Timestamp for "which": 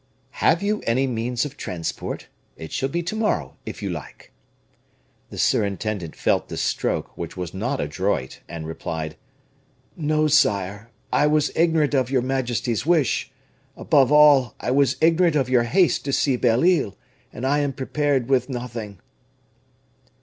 7.15-7.37